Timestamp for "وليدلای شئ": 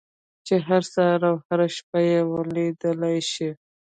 2.33-3.51